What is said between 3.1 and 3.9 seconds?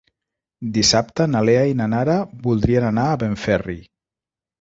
a Benferri.